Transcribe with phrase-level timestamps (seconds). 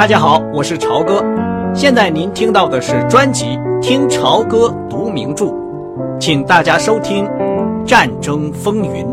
[0.00, 1.22] 大家好，我是朝哥。
[1.74, 3.44] 现在您听到的是专辑
[3.82, 5.44] 《听朝歌读名著》，
[6.18, 7.22] 请大家收听
[7.84, 9.04] 《战争风云》。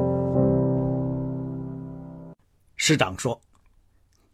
[2.78, 3.38] 师长说，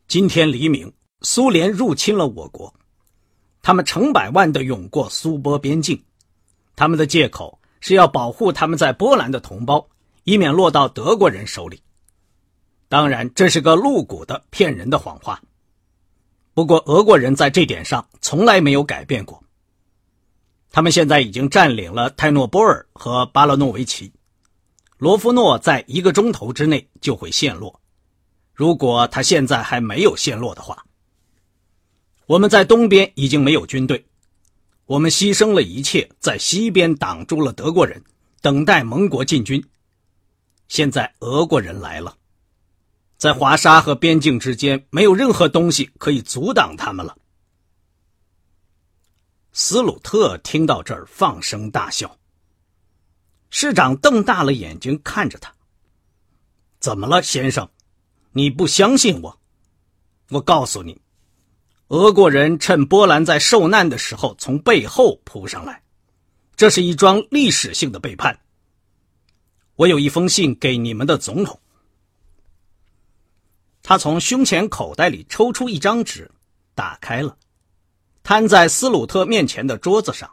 [0.08, 2.72] 今天黎明，苏联入侵了我国，
[3.64, 6.00] 他们成百万的涌过苏波边境，
[6.76, 9.84] 他们的借口是要保护他们在波兰的同胞，
[10.24, 11.82] 以免落到德国人手里。
[12.88, 15.42] 当然，这是个露骨的骗人的谎话。
[16.54, 19.44] 不过，俄国人在这点上从来没有改变过。
[20.70, 24.12] 他们现在已经占领了泰诺波尔和巴拉诺维奇，
[24.98, 27.80] 罗夫诺在一个钟头之内就会陷落。
[28.54, 30.84] 如果他现在还没有陷落的话，
[32.28, 34.06] 我们在东边已经没有军队，
[34.86, 38.02] 我们牺牲了一切，在西边挡住了德国人，
[38.42, 39.64] 等待盟国进军。
[40.68, 42.16] 现在俄国人来了。
[43.24, 47.18] 在华沙和边境之间，没有任何东西可以阻挡他们了。
[49.54, 52.18] 斯鲁特听到这儿，放声大笑。
[53.50, 55.56] 市长瞪大了眼睛看着他
[56.82, 57.70] ：“怎么了，先生？
[58.34, 59.40] 你不相信我？
[60.32, 61.00] 我告诉你，
[61.88, 65.82] 俄国人趁波兰在受难的时候从背后扑上来，
[66.58, 68.38] 这是一桩历史性的背叛。
[69.76, 71.58] 我有一封信给你们的总统。”
[73.84, 76.32] 他从胸前口袋里抽出一张纸，
[76.74, 77.38] 打开了，
[78.24, 80.32] 摊在斯鲁特面前的桌子上。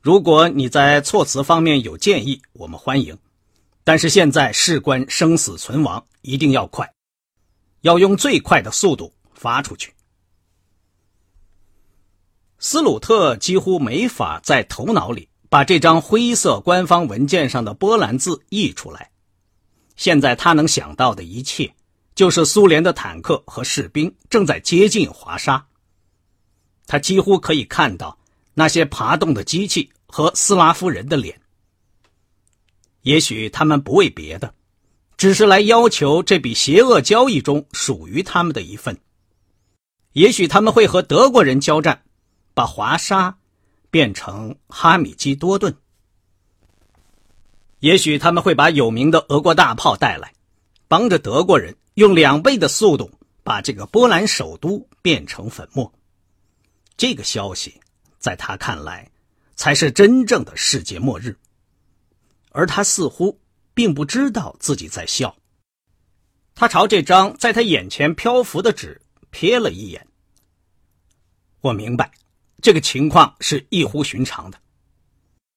[0.00, 3.16] 如果你在措辞方面有建议，我们欢迎。
[3.84, 6.92] 但是现在事关生死存亡，一定要快，
[7.82, 9.94] 要用最快的速度发出去。
[12.58, 19.10] 斯鲁特几乎没法在头脑里把这张灰色官方文件上的波兰字译出来。
[19.94, 21.72] 现在他能想到的一切。
[22.14, 25.66] 就是苏联的坦克和士兵正在接近华沙。
[26.86, 28.18] 他几乎可以看到
[28.54, 31.40] 那些爬动的机器和斯拉夫人的脸。
[33.02, 34.54] 也许他们不为别的，
[35.16, 38.96] 只是来要求这笔邪恶交易中属于他们的一份。
[40.12, 42.02] 也许他们会和德国人交战，
[42.52, 43.38] 把华沙
[43.90, 45.74] 变成哈米基多顿。
[47.80, 50.32] 也许他们会把有名的俄国大炮带来，
[50.92, 51.74] 帮着德国人。
[51.94, 53.10] 用两倍的速度
[53.42, 55.92] 把这个波兰首都变成粉末，
[56.96, 57.80] 这个消息
[58.18, 59.10] 在他看来
[59.54, 61.36] 才是真正的世界末日，
[62.50, 63.38] 而他似乎
[63.74, 65.36] 并不知道自己在笑。
[66.54, 70.06] 他朝这张在他眼前漂浮的纸瞥了一眼。
[71.60, 72.10] 我明白，
[72.62, 74.58] 这个情况是异乎寻常的。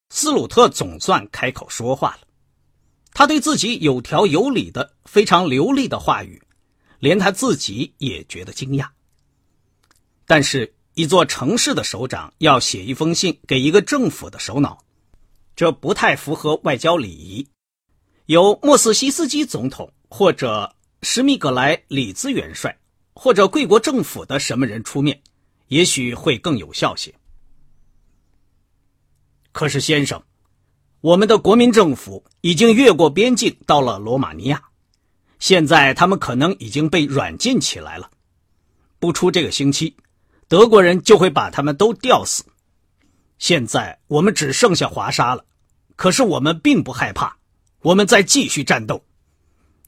[0.10, 2.28] 斯鲁特总算开口说话了。
[3.16, 6.44] 他对自己有条有理的、非常流利的话语，
[7.00, 8.90] 连他自己也觉得惊讶。
[10.26, 14.84] 但是，一座城市的首长要写一封信给一个政府的首脑，
[15.56, 17.48] 这不太符合外交礼仪。
[18.26, 22.78] 由莫斯西斯基总统或者施密格莱里兹元帅
[23.14, 25.22] 或者贵国政府的什么人出面，
[25.70, 27.16] 也许会更有效些。
[29.54, 30.22] 可是，先生。
[31.06, 34.60] 我们的国民政府已经越过边境到了罗马尼亚，
[35.38, 38.10] 现在他们可能已经被软禁起来了。
[38.98, 39.96] 不出这个星期，
[40.48, 42.44] 德国人就会把他们都吊死。
[43.38, 45.46] 现在我们只剩下华沙了，
[45.96, 47.38] 可是我们并不害怕，
[47.82, 49.06] 我们在继续战斗。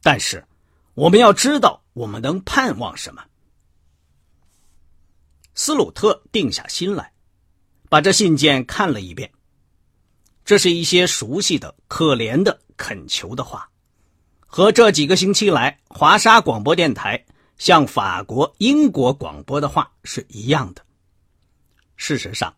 [0.03, 0.45] 但是，
[0.94, 3.23] 我们要知道我们能盼望什么。
[5.56, 7.11] 斯鲁特定下心来，
[7.89, 9.31] 把这信件看了一遍。
[10.47, 13.69] 这是一些熟悉的、可怜的恳求的话，
[14.39, 17.21] 和这几个星期来华沙广播电台
[17.57, 20.81] 向法国、英国广播的话是一样的。
[21.97, 22.55] 事实上，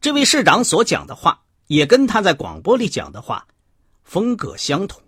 [0.00, 3.44] 这位市长所讲的话也跟他在广播里讲的话
[4.04, 5.02] 风格相同。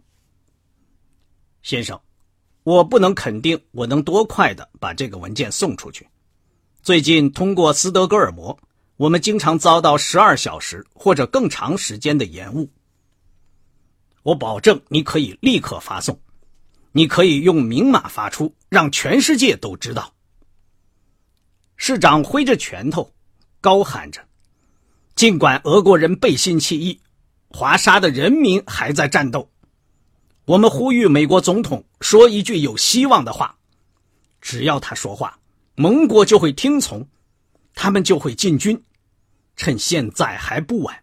[1.62, 2.00] 先生，
[2.64, 6.08] 我不能肯定我能多快的把这个文件送出去。
[6.82, 8.58] 最近通过斯德哥尔摩。
[9.00, 12.70] 我们经常遭到十二小时或者更长时间的延误。
[14.22, 16.20] 我保证你可以立刻发送，
[16.92, 20.12] 你可以用明码发出，让全世界都知道。
[21.78, 23.10] 市长挥着拳头，
[23.62, 24.22] 高喊着
[25.16, 27.00] ：“尽管俄国人背信弃义，
[27.48, 29.50] 华沙的人民还在战斗。
[30.44, 33.56] 我们呼吁美国总统说一句有希望的话，
[34.42, 35.40] 只要他说话，
[35.74, 37.08] 盟国就会听从，
[37.74, 38.78] 他们就会进军。”
[39.60, 41.02] 趁现在还不晚，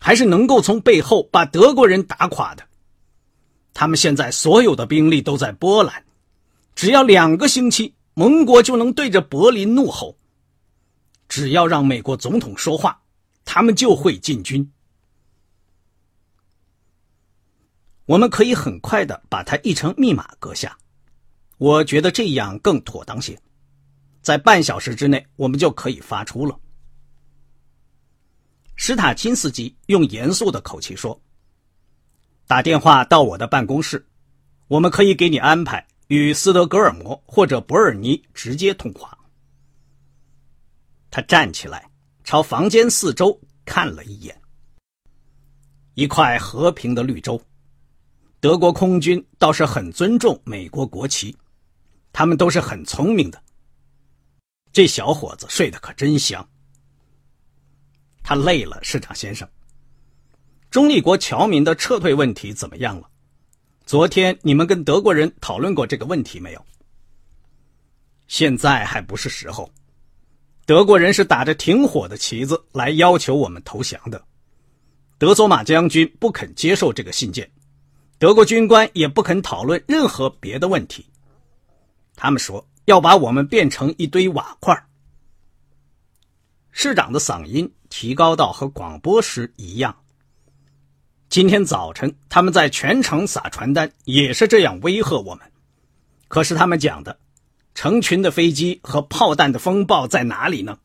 [0.00, 2.66] 还是能够从背后把德国人打垮的。
[3.74, 6.02] 他们现在所有的兵力都在波兰，
[6.74, 10.16] 只要两个星期，盟国就能对着柏林怒吼。
[11.28, 13.02] 只要让美国总统说话，
[13.44, 14.72] 他们就会进军。
[18.06, 20.74] 我们可以很快的把它译成密码阁下，
[21.58, 23.38] 我觉得这样更妥当些。
[24.22, 26.58] 在半小时之内，我们就可以发出了。
[28.86, 31.18] 史塔钦斯基用严肃的口气说
[32.46, 34.06] ：“打电话到我的办公室，
[34.68, 39.16] 我们可以给你安排与斯德哥尔摩或者伯尔尼直接通话。”
[41.10, 41.90] 他站起来，
[42.24, 44.38] 朝房间四周看了一眼。
[45.94, 47.40] 一块和平的绿洲。
[48.38, 51.34] 德国空军倒是很尊重美国国旗，
[52.12, 53.42] 他们都是很聪明的。
[54.74, 56.46] 这小伙子睡得可真香。
[58.24, 59.46] 他累了，市长先生。
[60.70, 63.08] 中立国侨民的撤退问题怎么样了？
[63.84, 66.66] 昨天你们跟德国人讨论过这个问题没有？
[68.26, 69.70] 现在还不是时候。
[70.64, 74.24] 德国人是打着停火的旗子来要求我们投降的，
[75.18, 77.48] 德佐玛将军不肯接受这个信件，
[78.18, 81.04] 德国军官也不肯讨论任何别的问题。
[82.16, 84.74] 他们说要把我们变成一堆瓦块。
[86.70, 89.96] 市长的嗓音提高到和广播时一样。
[91.28, 95.52] 今天早晨他们在全城撒传单，也是这样威吓我们。
[96.26, 97.16] 可是他们讲的。
[97.72, 100.78] 成群的飞机和炮弹的风暴在哪里呢？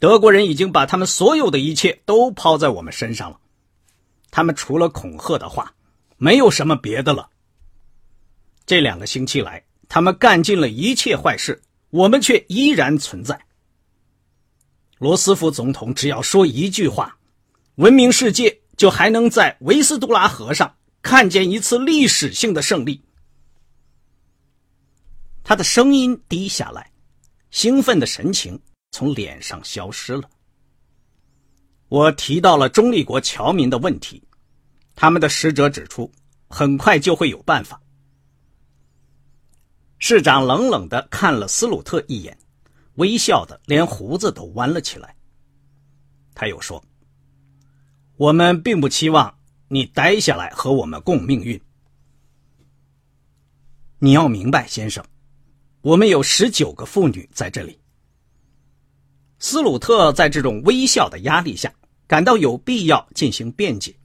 [0.00, 3.38] 德国人已经把他们所有的一切都抛在我们身上了。
[4.32, 5.72] 他们除了恐吓的话，
[6.16, 7.28] 没有什么别的了。
[8.66, 13.40] 这两个星期来，他们干尽了一切坏事，我们却依然存在。
[15.00, 17.16] 罗斯福总统只要说一句话，
[17.76, 23.02] 文明世界就还能在维斯杜拉河上看见一次历史性的胜利。
[25.42, 26.92] 他的声音低下来，
[27.50, 28.60] 兴奋的神情
[28.90, 30.28] 从脸上消失了。
[31.88, 34.22] 我提到了中立国侨民的问题，
[34.94, 36.12] 他们的使者指出，
[36.46, 37.80] 很快就会有办法。
[39.96, 42.36] 市长冷冷的看了斯鲁特一眼，
[43.00, 45.16] 微笑的连胡子都弯了起来。
[46.34, 46.82] 他又说
[48.16, 49.38] ：“我们并不期望
[49.68, 51.60] 你待下来和我们共命运。
[53.98, 55.04] 你要明白，先生。”
[55.82, 57.80] 我们有十九个妇女在这里。
[59.38, 61.72] 斯鲁特在这种微笑的压力下，
[62.06, 63.96] 感到有必要进行辩解。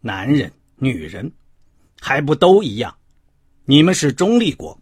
[0.00, 1.32] 男人、女人，
[2.00, 2.96] 还不都一样？
[3.64, 4.80] 你们是中立国。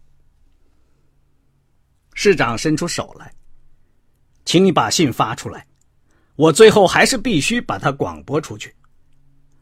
[2.13, 3.33] 市长伸出手来，
[4.45, 5.65] 请你把信发出来。
[6.35, 8.73] 我最后还是必须把它广播出去。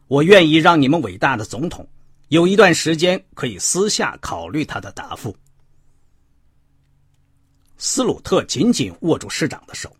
[0.08, 1.86] 我愿意让你们伟大的总统
[2.28, 5.34] 有一段时间可以私下考虑他的答复。
[7.78, 9.94] 斯鲁特紧紧握住市长的手。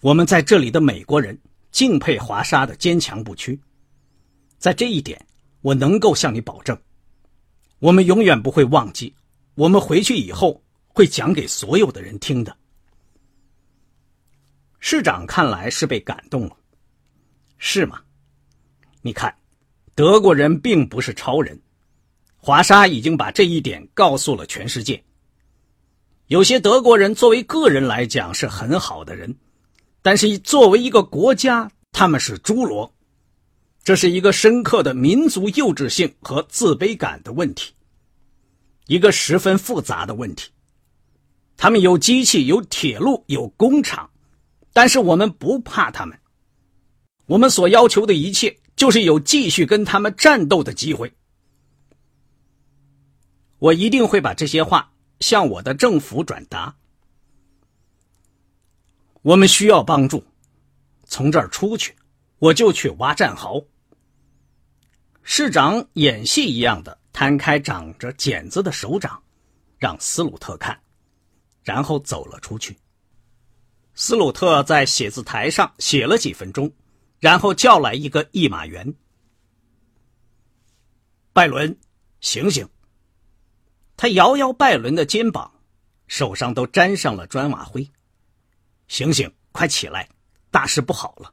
[0.00, 1.38] 我们在这里的美国人
[1.70, 3.60] 敬佩华沙的坚强不屈，
[4.58, 5.20] 在这一点，
[5.62, 6.78] 我能够向你保证，
[7.78, 9.14] 我们永远不会忘记。
[9.54, 10.62] 我们回去以后
[10.96, 12.56] 会讲给所有的人听的。
[14.78, 16.56] 市长看来是被感动了，
[17.58, 18.00] 是吗？
[19.02, 19.36] 你看，
[19.94, 21.60] 德国人并不是超人，
[22.38, 25.04] 华沙已经把这一点告诉了全世界。
[26.28, 29.36] 有些德国人作为个人来讲是很好的人，
[30.00, 32.90] 但是作为一个国家，他们是侏罗。
[33.84, 37.74] 这是一个深刻的民族幼稚性和自卑感的问题，
[38.86, 40.50] 一个十分复杂的问题。
[41.56, 44.10] 他们有机器，有铁路，有工厂，
[44.72, 46.18] 但是我们不怕他们。
[47.26, 51.12] 我们所要求的一切，就是有继续跟他们战斗的机会。
[53.58, 54.92] 我一定会把这些话。
[55.20, 56.76] 向我的政府转达，
[59.22, 60.22] 我们需要帮助。
[61.06, 61.96] 从这儿出去，
[62.38, 63.64] 我就去挖战壕。
[65.22, 69.22] 市长演戏一样的摊开长着茧子的手掌，
[69.78, 70.78] 让斯鲁特看，
[71.66, 72.78] 然后走了出去。
[73.96, 76.72] 斯鲁特在写字台上写了几分钟，
[77.18, 78.94] 然后叫来一个译码员
[81.34, 81.76] ：“拜伦，
[82.20, 82.68] 醒醒！”
[83.98, 85.50] 他摇摇拜伦的肩膀，
[86.06, 87.90] 手上都沾上了砖瓦灰。
[88.86, 90.08] 醒醒，快起来，
[90.52, 91.32] 大事不好了！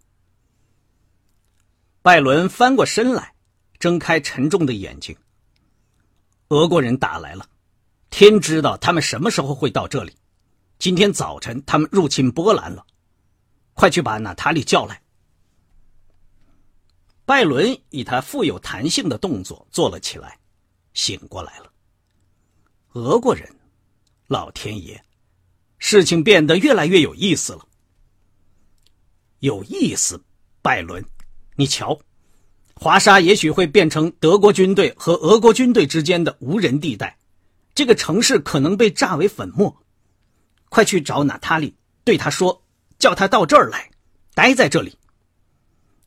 [2.02, 3.36] 拜伦翻过身来，
[3.78, 5.16] 睁开沉重的眼睛。
[6.48, 7.48] 俄国人打来了，
[8.10, 10.16] 天知道他们什么时候会到这里。
[10.84, 12.86] 今天早晨他们入侵波兰了，
[13.72, 15.02] 快去把娜塔莉叫来。
[17.24, 20.38] 拜伦以他富有弹性的动作坐了起来，
[20.94, 21.72] 醒过来了。
[22.96, 23.50] 俄国人，
[24.28, 25.02] 老天爷，
[25.78, 27.66] 事情变得越来越有意思了。
[29.40, 30.22] 有意思，
[30.62, 31.02] 拜伦，
[31.56, 31.98] 你瞧，
[32.76, 37.18] 华沙也许会变成德国军队和俄国军队之间的无人地带，
[37.74, 39.74] 这个城市可能被炸为粉末。
[40.74, 42.64] 快去找娜塔莉，对他说，
[42.98, 43.92] 叫他到这儿来，
[44.34, 44.98] 待在这里，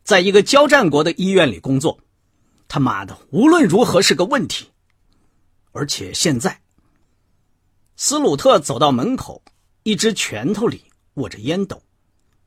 [0.02, 2.00] 在一个交战国的医院里工作。
[2.66, 4.73] 他妈的，无论如何是个问题。
[5.70, 6.61] 而且现在，
[7.94, 9.40] 斯鲁特走到门口，
[9.85, 10.82] 一只拳头里
[11.14, 11.80] 握着烟斗，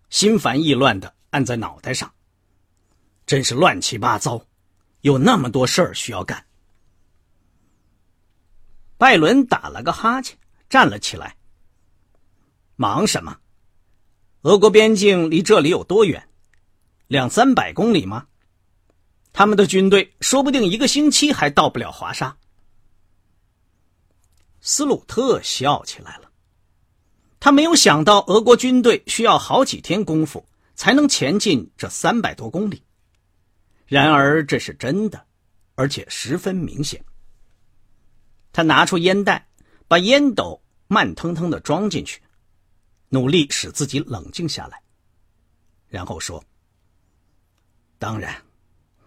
[0.09, 2.11] 心烦意乱的按在脑袋上。
[3.25, 4.45] 真是乱七八糟，
[4.99, 6.45] 有那么多事儿需要干。
[8.97, 11.38] 拜伦打了个哈欠，站了起来。
[12.81, 13.39] 忙什么？
[14.43, 16.29] 俄国边境离这里有多远？
[17.07, 18.27] 两三百公里吗？
[19.33, 22.37] 他们的军队说不定一个星期还到不了华沙。
[24.61, 26.31] 斯鲁特笑起来了，
[27.41, 32.81] 他没有想到俄国军队需要好几天功夫才能前进这三百多公里。
[33.87, 35.25] 然而这是真的，
[35.75, 37.03] 而且十分明显。
[38.53, 39.49] 他拿出烟袋，
[39.89, 42.21] 把烟斗慢腾腾的装进去，
[43.09, 44.81] 努力使自己冷静下来，
[45.87, 46.43] 然后说
[47.99, 48.35] ：“当然。”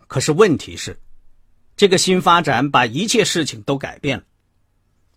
[0.07, 1.01] 可是问题是，
[1.75, 4.25] 这个新发展把一切事情都改变了，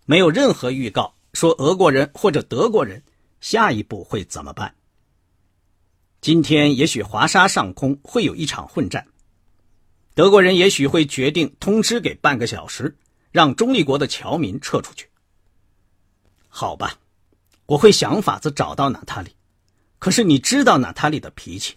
[0.06, 3.02] 没有任何预告说俄国人或者德国人
[3.42, 4.74] 下一步会怎么办。
[6.22, 9.06] 今天也许华沙上空会有一场混战，
[10.14, 12.96] 德国人也许会决定通知给半个小时，
[13.30, 15.10] 让中立国的侨民撤出去。
[16.48, 16.98] 好吧，
[17.66, 19.30] 我会想法子找到娜塔莉，
[19.98, 21.76] 可是你知道娜塔莉的脾气。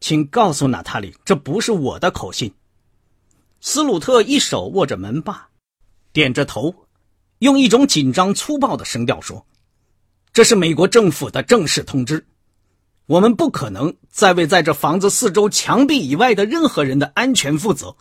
[0.00, 2.54] 请告诉娜塔莉，这不是我的口信。
[3.60, 5.48] 斯鲁特一手握着门把，
[6.12, 6.86] 点着头，
[7.40, 9.46] 用一种紧张粗暴的声调说
[10.32, 12.26] ：“这是美国政府的正式通知，
[13.06, 17.96] 我们不可能再为在这房子四周墙壁以外的任何人的安全负责。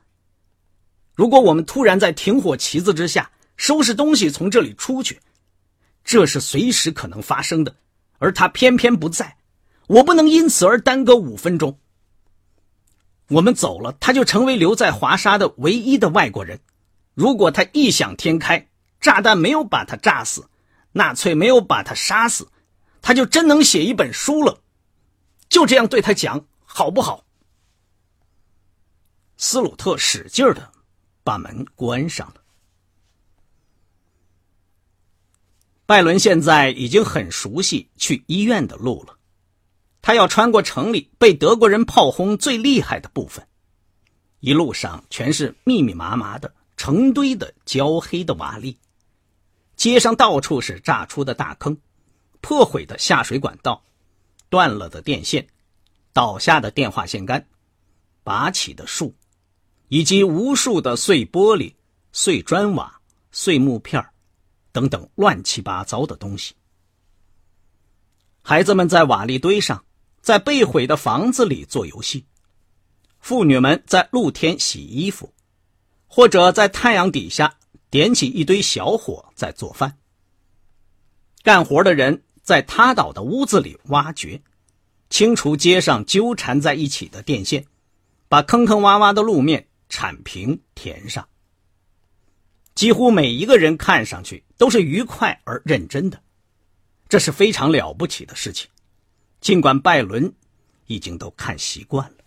[1.13, 5.19] 如果我们突然在停火旗子之下收拾东西从这里出去，
[6.03, 7.75] 这是随时可能发生的。
[8.17, 9.37] 而他偏偏不在，
[9.87, 11.79] 我不能因此而耽搁五分钟。”
[13.29, 16.59] 我们走了，他就成为留在华沙的唯一的外国人。
[17.15, 18.69] 如果他异想天开，
[19.01, 20.47] 炸弹没有把他炸死，
[20.91, 22.47] 纳粹没有把他杀死，
[23.01, 24.61] 他就真能写一本书了。
[25.49, 27.25] 就这样对他讲，好不好？
[29.37, 30.71] 斯鲁特使劲的
[31.23, 32.44] 把门关上了。
[35.85, 39.17] 拜伦现在已经很熟悉去医院的路了。
[40.01, 43.47] 他要穿过城里被德国人炮轰最厉害的部分，
[44.39, 48.75] 一路上全是密密麻麻的成堆的焦黑的瓦砾，
[49.75, 51.77] 街上到处是炸出的大坑、
[52.41, 53.83] 破毁的下水管道、
[54.49, 55.47] 断了的电线、
[56.13, 57.47] 倒下的电话线杆、
[58.23, 59.13] 拔起的树，
[59.87, 61.73] 以及无数的碎玻璃、
[62.11, 63.01] 碎砖瓦、
[63.31, 64.03] 碎木片
[64.75, 66.53] 等等乱七八糟的东西。
[68.41, 69.81] 孩子们在瓦砾堆上。
[70.25, 72.25] 在被毁的房子里做游戏，
[73.19, 75.31] 妇女们在露天洗衣服，
[76.07, 77.59] 或者在太阳底下
[77.91, 79.99] 点起一堆小火在做饭。
[81.43, 84.41] 干活的人在塌倒的屋子里挖掘，
[85.11, 87.63] 清除街上纠缠在一起的电线，
[88.27, 91.29] 把坑坑洼洼的路面铲平填上。
[92.75, 96.21] 几乎每一个人看上去都是愉快而认真的，
[97.07, 98.69] 这是非常了不起的事情。
[99.39, 100.33] 尽管拜伦
[100.87, 102.17] 已经都看习惯了，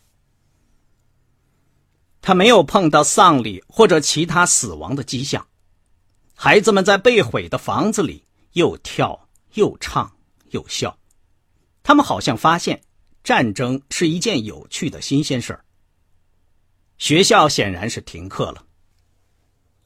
[2.22, 5.46] 他没有碰到丧礼或者其他死亡的迹象。
[6.34, 10.10] 孩子们在被毁的房子里又跳又唱
[10.50, 10.96] 又笑，
[11.82, 12.80] 他们好像发现
[13.22, 15.64] 战争是一件有趣的新鲜事儿。
[16.96, 18.64] 学校显然是停课了，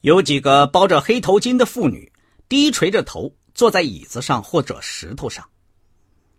[0.03, 2.11] 有几个包着黑头巾的妇女
[2.49, 5.49] 低垂着头坐在椅子上或者石头上。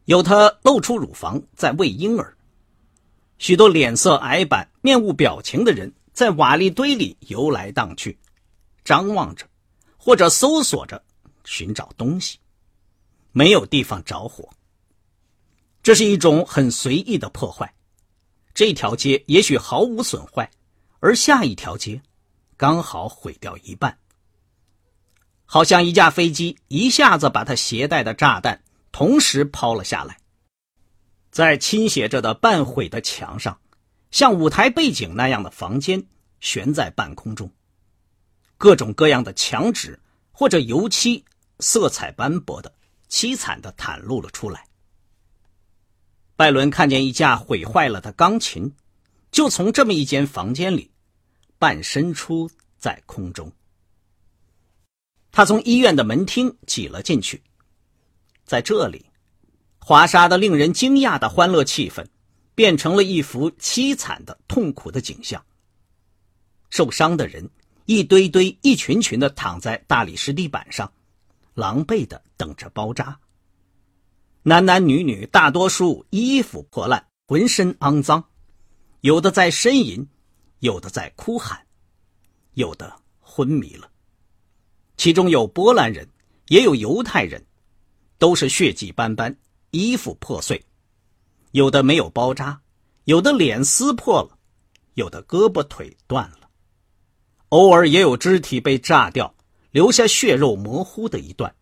[0.05, 2.37] 有她露出乳房在喂婴儿，
[3.39, 8.19] 许多脸色矮板、面无表情的人在瓦砾堆里游来荡去，
[8.85, 9.47] 张望着，
[9.97, 11.03] 或者搜索着
[11.45, 12.39] 寻找东西。
[13.33, 14.47] 没有地方着火。
[15.83, 17.73] 这是一种很随意的破坏。
[18.53, 20.51] 这条街也许毫无损坏，
[21.01, 22.03] 而下一条街
[22.57, 23.99] 刚好毁掉一半，
[25.45, 28.63] 好像一架飞机一下子把它携带的炸弹。
[28.93, 30.17] 同时抛了下来，
[31.33, 33.59] 在倾斜着的半毁的墙上，
[34.13, 36.01] 像舞台背景那样的房间
[36.39, 37.51] 悬在半空中，
[38.57, 39.99] 各种各样的墙纸
[40.31, 41.25] 或者油漆，
[41.59, 42.73] 色彩斑驳的、
[43.11, 44.65] 凄惨的袒露了出来。
[46.37, 48.77] 拜伦看见一架毁坏了的钢琴，
[49.33, 50.93] 就从这么一间房间里
[51.59, 53.51] 半伸出在空中。
[55.31, 57.43] 他从医院的门厅挤了进去，
[58.45, 59.05] 在这里，
[59.79, 62.07] 华沙的令人惊讶的欢乐气氛
[62.55, 65.45] 变成了一幅凄惨的、痛苦的景象。
[66.71, 67.51] 受伤的人
[67.87, 70.93] 一堆堆、一群群的躺在大理石地板上，
[71.55, 73.19] 狼狈的等着包扎。
[74.43, 78.25] 男男女女，大多数衣服破烂，浑身肮脏，
[79.01, 80.07] 有的在呻吟，
[80.65, 81.63] 有的在哭喊，
[82.55, 82.91] 有的
[83.21, 83.91] 昏迷了。
[84.97, 86.09] 其中有波兰人，
[86.49, 87.45] 也有犹太人，
[88.17, 89.37] 都是血迹斑斑，
[89.73, 90.65] 衣服破碎，
[91.51, 92.59] 有的没有包扎，
[93.05, 94.39] 有的脸撕破了，
[94.95, 96.49] 有的胳膊腿断了，
[97.51, 99.35] 偶尔也有肢体被炸掉，
[99.71, 101.55] 留下血肉模糊的一段，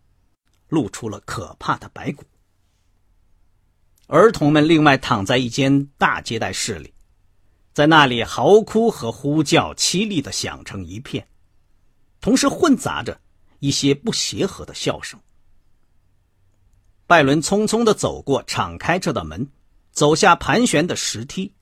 [0.68, 2.23] 露出了可怕的白骨。
[4.06, 6.91] 儿童们另外躺在一间大接待室里，
[7.72, 11.26] 在那里嚎哭和呼叫凄厉的响成一片，
[12.20, 13.18] 同时混杂着
[13.60, 15.18] 一些不协和的笑声。
[17.06, 19.48] 拜伦匆匆的走过敞开着的门，
[19.90, 21.52] 走下盘旋的石梯，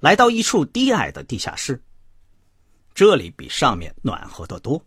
[0.00, 1.82] 来到一处低矮的地下室。
[2.94, 4.84] 这里比上面暖和得多，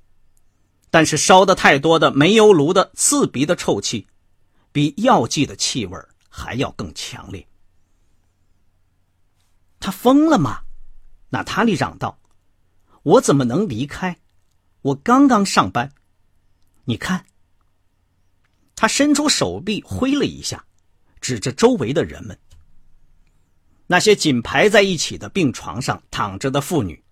[0.90, 4.06] 但是烧的太多的煤油炉的刺鼻的臭气，
[4.72, 5.98] 比药剂的气味
[6.30, 7.46] 还要更强烈。
[9.86, 10.64] 他疯了吗？
[11.30, 12.18] 娜塔莉嚷道
[13.06, 14.18] ：“我怎么能离开？
[14.82, 15.92] 我刚刚上班。
[16.86, 17.28] 你看。”
[18.76, 20.66] 他伸出手臂挥了一下，
[21.22, 22.36] 指着周围的人们。
[23.86, 27.04] 那些紧排在一起的病床上躺着的妇女，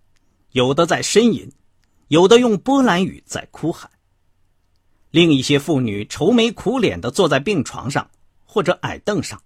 [0.53, 1.51] 有的在呻吟，
[2.07, 3.87] 有的用波兰语在哭喊。
[5.11, 8.09] 另一些妇女愁眉苦脸的坐在病床上。
[8.45, 9.39] 或者矮凳上，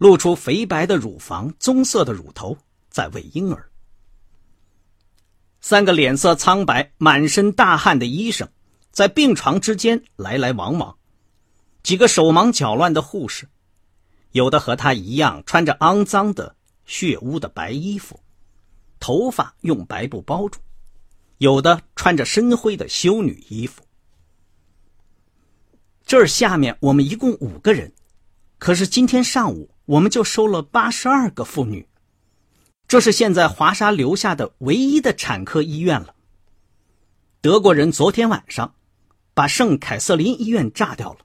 [0.00, 2.56] 露出肥白的乳房、棕色的乳头，
[2.88, 3.70] 在喂婴儿。
[5.60, 8.48] 三个脸色苍白、满身大汗的医生，
[8.90, 10.96] 在病床之间来来往往。
[11.82, 13.46] 几个手忙脚乱的护士，
[14.32, 18.18] 有的和他一样穿着肮脏的、血污的白衣服，
[19.00, 20.58] 头发用白布包住；
[21.36, 23.82] 有的穿着深灰的修女衣服。
[26.06, 27.92] 这儿下面我们一共五个人。
[28.56, 31.88] 可是今天上午，我们就收了八十二个妇女，
[32.86, 36.14] 这是现在华沙留下的唯一的产科医院了。
[37.40, 38.76] 德国人昨天晚上
[39.34, 41.18] 把圣凯瑟琳医院炸掉了，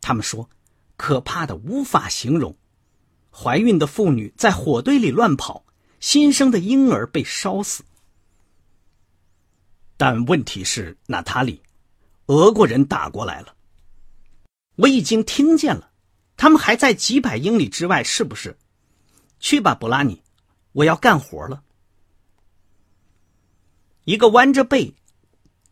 [0.00, 0.48] 他们说
[0.96, 2.56] 可怕的无法形容，
[3.32, 5.64] 怀孕的妇女在火堆里乱跑，
[5.98, 7.82] 新生的婴儿被烧死。
[9.96, 11.60] 但问题是，娜塔莉，
[12.26, 13.56] 俄国人打过来了，
[14.76, 15.90] 我已经听见了。
[16.36, 18.56] 他们还在几百英里之外，是不是？
[19.38, 20.22] 去吧，布拉尼，
[20.72, 21.62] 我要干活了。
[24.04, 24.94] 一个弯着背、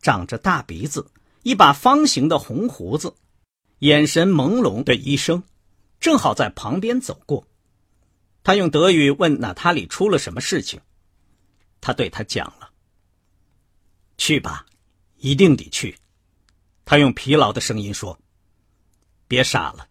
[0.01, 1.11] 长着大鼻子、
[1.43, 3.13] 一把方形的红胡子、
[3.79, 5.43] 眼神朦胧的医生，
[5.99, 7.45] 正好在旁边走过。
[8.43, 10.79] 他用德语问娜塔莉出了什么事情。
[11.81, 12.71] 他对他讲了
[14.17, 14.65] ：“去吧，
[15.17, 15.97] 一定得去。”
[16.85, 18.17] 他用疲劳的声音说
[19.27, 19.87] ：“别傻了。”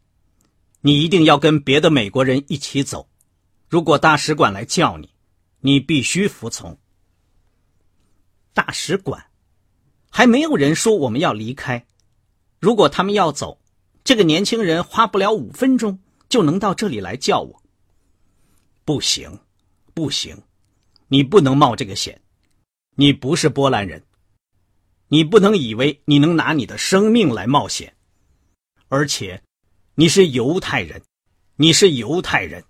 [0.83, 3.09] 你一定要跟别的美国人一起走。
[3.69, 5.11] 如果大使馆来叫你，
[5.61, 6.79] 你必须服从。
[8.55, 9.27] 大使馆
[10.11, 11.87] 还没有人说我们要离开。
[12.59, 13.61] 如果他们要走，
[14.03, 17.63] 这个年轻人花不了五分钟就能到这里来叫我。
[18.85, 19.39] 不行，
[19.93, 20.43] 不行，
[21.09, 22.21] 你不能冒这个险。
[22.97, 24.03] 你不是波兰人，
[25.09, 27.95] 你不能以为你能拿你的生命来冒险，
[28.89, 29.43] 而且。
[29.97, 31.03] 你是犹太人，
[31.57, 32.65] 你是犹太人。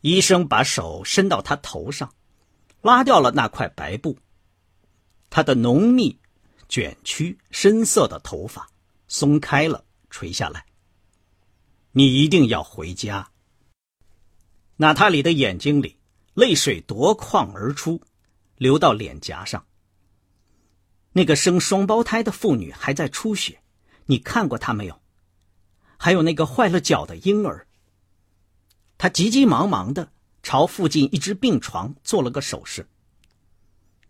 [0.00, 2.12] 医生把手伸到他头上，
[2.80, 4.18] 拉掉了那块白布。
[5.30, 6.18] 他的浓密、
[6.68, 8.66] 卷曲、深色的头发
[9.06, 10.64] 松开了，垂下来。
[11.92, 13.30] 你一定要回家。
[14.76, 15.98] 娜塔莉的眼睛里
[16.34, 18.00] 泪水夺眶而出，
[18.56, 19.64] 流到脸颊上。
[21.12, 23.62] 那个生双胞胎的妇女还在出血，
[24.06, 25.01] 你看过她没有？
[26.02, 27.64] 还有那个坏了脚的婴儿。
[28.98, 30.10] 他急急忙忙的
[30.42, 32.88] 朝附近一只病床做了个手势。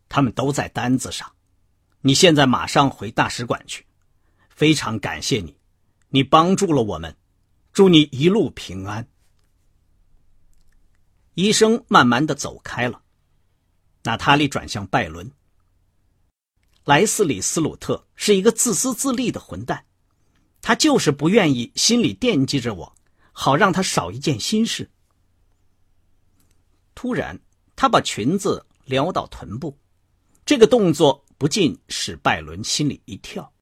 [0.09, 1.31] 他们都在单子上。
[2.01, 3.85] 你现在马上回大使馆去。
[4.49, 5.55] 非常感谢你，
[6.09, 7.15] 你帮助了我们。
[7.75, 9.07] 祝你一路平安。
[11.35, 13.03] 医生慢慢的走开了。
[14.05, 15.31] 娜塔莉转向拜伦，
[16.85, 19.85] 莱斯里斯鲁特是一个自私自利的混蛋，
[20.63, 22.95] 他就是不愿意心里惦记着我，
[23.33, 24.89] 好让他少一件心事。
[26.95, 27.39] 突然，
[27.75, 29.77] 他把裙子撩到臀部，
[30.47, 33.53] 这个动作不禁使拜伦心里一跳。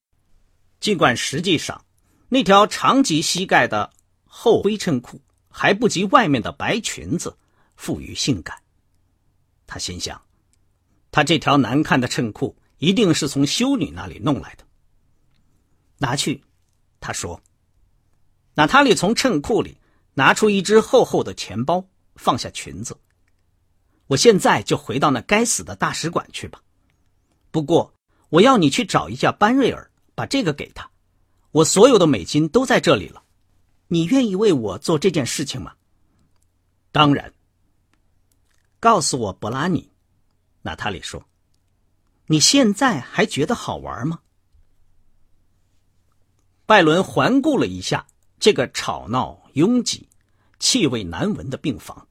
[0.79, 1.85] 尽管实际上，
[2.29, 3.91] 那条长及膝盖的
[4.25, 7.37] 厚灰衬裤还不及外面的白裙子
[7.77, 8.57] 富于性感。
[9.67, 10.21] 他心想，
[11.11, 14.65] 他这条难看的衬裤一定是从修女那里弄来的。
[15.99, 16.43] 拿去，
[17.01, 17.43] 他说。
[18.55, 19.79] 娜塔莉从衬裤里
[20.15, 21.85] 拿出一只厚厚的钱包，
[22.17, 22.97] 放下裙子。
[24.09, 26.61] 我现在就回到那该死的大使馆去吧。
[27.51, 27.95] 不过，
[28.29, 30.91] 我要你去找一下班瑞尔，把这个给他。
[31.53, 33.23] 我所有的美金都在这里了。
[33.89, 35.75] 你愿意为我做这件事情吗？
[36.93, 37.33] 当然。
[38.79, 39.91] 告诉我，伯拉尼，
[40.63, 41.25] 娜塔莉说
[42.27, 44.21] ：“你现在还觉得好玩吗？”
[46.71, 48.07] 拜伦环顾了一下
[48.39, 50.09] 这个吵闹、拥挤、
[50.61, 52.07] 气味难闻的病房。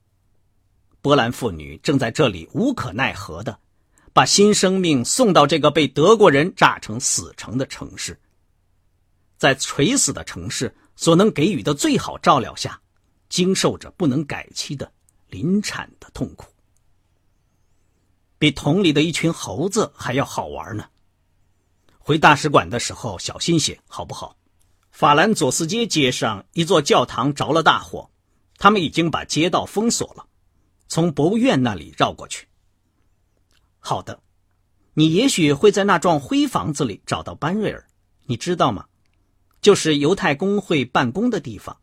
[1.00, 3.58] 波兰妇女正在这里无可奈何的，
[4.12, 8.20] 把新生命送到这个被德国人炸成死城的城市。
[9.38, 12.78] 在垂死的城市所能给予的最好照料下，
[13.30, 14.92] 经受着不能改期的
[15.28, 16.52] 临产的痛苦。
[18.38, 20.84] 比桶里的一群猴子还要好玩呢。
[21.98, 24.36] 回大使馆的时候小心些，好不好？
[24.90, 28.10] 法兰佐斯街街上一座教堂着了大火，
[28.58, 30.26] 他们已经把街道封锁了，
[30.88, 32.46] 从博物院那里绕过去。
[33.78, 34.20] 好的，
[34.94, 37.86] 你也许会在那幢灰房子里找到班瑞尔，
[38.26, 38.84] 你知道吗？
[39.62, 41.78] 就是犹太工会办公的地方，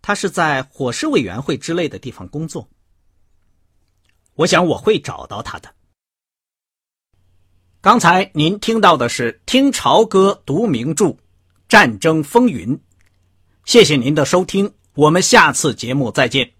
[0.00, 2.68] 他是在伙食委员会之类的地方工作。
[4.34, 5.74] 我想我会找到他的。
[7.80, 11.16] 刚才您听到的是《听潮歌读名著：
[11.68, 12.76] 战争风云》，
[13.64, 16.57] 谢谢您的收听，我们下次节目再见。